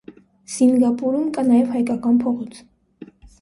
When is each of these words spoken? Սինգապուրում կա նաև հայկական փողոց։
Սինգապուրում 0.53 1.27
կա 1.35 1.43
նաև 1.51 1.69
հայկական 1.75 2.19
փողոց։ 2.25 2.59